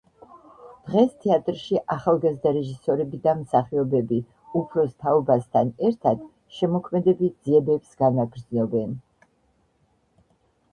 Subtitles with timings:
[0.85, 4.19] დღეს თეატრში ახალგაზრდა რეჟისორები და მსახიობები,
[4.63, 6.25] უფროს თაობასთან ერთად,
[6.59, 9.01] შემოქმედებით ძიებებს განაგრძობენ.